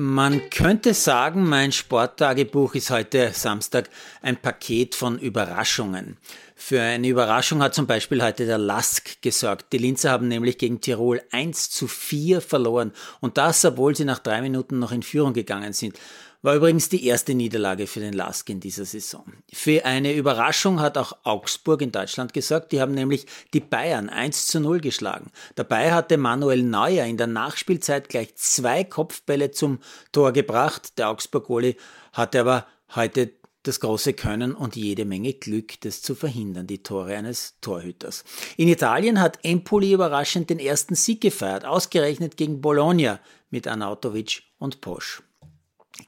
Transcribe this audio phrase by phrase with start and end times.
[0.00, 3.90] Man könnte sagen, mein Sporttagebuch ist heute Samstag
[4.22, 6.18] ein Paket von Überraschungen.
[6.54, 9.72] Für eine Überraschung hat zum Beispiel heute der Lask gesorgt.
[9.72, 14.20] Die Linzer haben nämlich gegen Tirol 1 zu 4 verloren und das, obwohl sie nach
[14.20, 15.98] drei Minuten noch in Führung gegangen sind.
[16.40, 19.24] War übrigens die erste Niederlage für den Lask in dieser Saison.
[19.52, 22.70] Für eine Überraschung hat auch Augsburg in Deutschland gesorgt.
[22.70, 25.32] Die haben nämlich die Bayern 1 zu 0 geschlagen.
[25.56, 29.80] Dabei hatte Manuel Neuer in der Nachspielzeit gleich zwei Kopfbälle zum
[30.12, 30.96] Tor gebracht.
[30.96, 31.76] Der Augsburg-Goli
[32.12, 33.32] hatte aber heute
[33.64, 38.22] das große Können und jede Menge Glück, das zu verhindern, die Tore eines Torhüters.
[38.56, 43.18] In Italien hat Empoli überraschend den ersten Sieg gefeiert, ausgerechnet gegen Bologna
[43.50, 45.22] mit Arnautovic und Posch.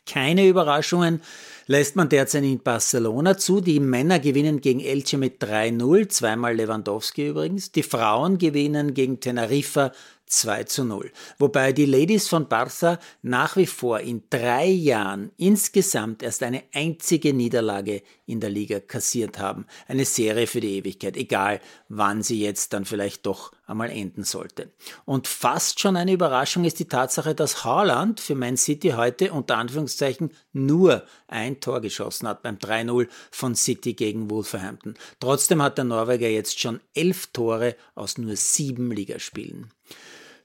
[0.07, 1.21] Keine Überraschungen
[1.67, 3.61] lässt man derzeit in Barcelona zu.
[3.61, 7.71] Die Männer gewinnen gegen Elche mit 3-0, zweimal Lewandowski übrigens.
[7.73, 9.93] Die Frauen gewinnen gegen Teneriffa
[10.31, 11.11] 2 zu 0.
[11.39, 17.35] Wobei die Ladies von Barça nach wie vor in drei Jahren insgesamt erst eine einzige
[17.35, 19.67] Niederlage in der Liga kassiert haben.
[19.89, 24.71] Eine Serie für die Ewigkeit, egal wann sie jetzt dann vielleicht doch einmal enden sollte.
[25.05, 29.57] Und fast schon eine Überraschung ist die Tatsache, dass Haaland für Man City heute unter
[29.57, 34.95] Anführungszeichen nur ein Tor geschossen hat beim 3-0 von City gegen Wolverhampton.
[35.19, 39.73] Trotzdem hat der Norweger jetzt schon elf Tore aus nur sieben Ligaspielen.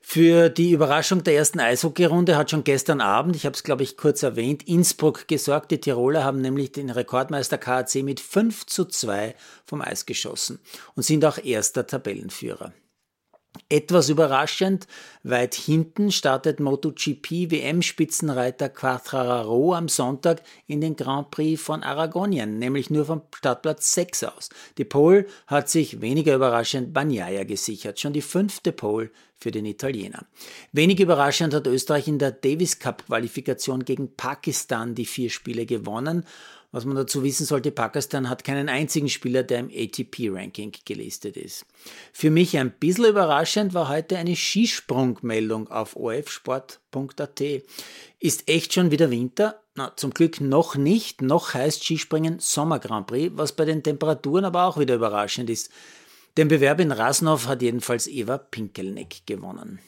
[0.08, 3.98] Für die Überraschung der ersten Eishockeyrunde hat schon gestern Abend, ich habe es glaube ich
[3.98, 5.72] kurz erwähnt, Innsbruck gesorgt.
[5.72, 10.60] Die Tiroler haben nämlich den Rekordmeister KAC mit 5 zu 2 vom Eis geschossen
[10.96, 12.72] und sind auch erster Tabellenführer.
[13.68, 14.86] Etwas überraschend,
[15.24, 22.92] weit hinten startet MotoGP WM-Spitzenreiter Quattraro am Sonntag in den Grand Prix von Aragonien, nämlich
[22.92, 24.50] nur vom Startplatz 6 aus.
[24.78, 30.28] Die Pole hat sich weniger überraschend Bagnaia gesichert, schon die fünfte Pole für den Italiener.
[30.72, 36.24] Wenig überraschend hat Österreich in der Davis Cup Qualifikation gegen Pakistan die vier Spiele gewonnen
[36.76, 41.66] was man dazu wissen sollte, Pakistan hat keinen einzigen Spieler, der im ATP-Ranking gelistet ist.
[42.12, 47.42] Für mich ein bisschen überraschend war heute eine Skisprungmeldung auf ofsport.at.
[48.20, 49.62] Ist echt schon wieder Winter?
[49.76, 51.22] Na, zum Glück noch nicht.
[51.22, 55.72] Noch heißt Skispringen Sommer Grand Prix, was bei den Temperaturen aber auch wieder überraschend ist.
[56.36, 59.80] Den Bewerb in Rasnov hat jedenfalls Eva Pinkelneck gewonnen.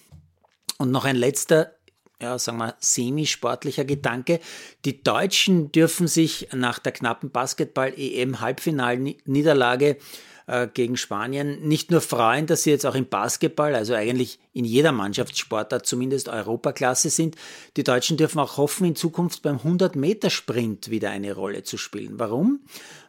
[0.77, 1.76] Und noch ein letzter
[2.21, 4.39] ja, sagen wir, semisportlicher Gedanke.
[4.85, 9.97] Die Deutschen dürfen sich nach der knappen Basketball-EM-Halbfinalniederlage
[10.47, 14.65] äh, gegen Spanien nicht nur freuen, dass sie jetzt auch im Basketball, also eigentlich in
[14.65, 17.35] jeder Mannschaftssportart zumindest Europaklasse sind.
[17.75, 22.17] Die Deutschen dürfen auch hoffen, in Zukunft beim 100-Meter-Sprint wieder eine Rolle zu spielen.
[22.17, 22.61] Warum?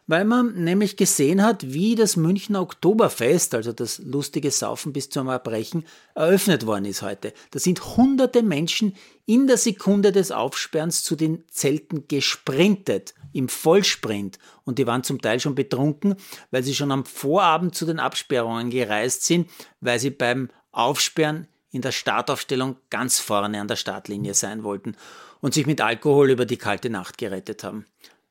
[0.09, 5.27] Weil man nämlich gesehen hat, wie das Münchner Oktoberfest, also das lustige Saufen bis zum
[5.27, 7.31] Erbrechen, eröffnet worden ist heute.
[7.51, 8.95] Da sind hunderte Menschen
[9.27, 14.39] in der Sekunde des Aufsperrens zu den Zelten gesprintet, im Vollsprint.
[14.63, 16.15] Und die waren zum Teil schon betrunken,
[16.49, 19.47] weil sie schon am Vorabend zu den Absperrungen gereist sind,
[19.79, 24.95] weil sie beim Aufsperren in der Startaufstellung ganz vorne an der Startlinie sein wollten
[25.39, 27.85] und sich mit Alkohol über die kalte Nacht gerettet haben.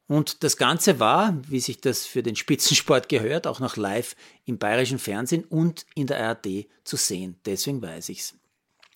[0.08, 4.58] Und das Ganze war, wie sich das für den Spitzensport gehört, auch noch live im
[4.58, 7.38] bayerischen Fernsehen und in der ARD zu sehen.
[7.44, 8.34] Deswegen weiß ich's.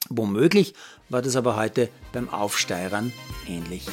[0.09, 0.75] Womöglich
[1.11, 3.13] war das aber heute beim Aufsteirern
[3.47, 3.87] ähnlich.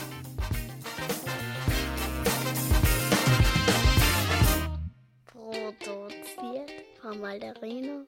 [5.25, 6.71] Produziert
[7.01, 8.05] von Malderino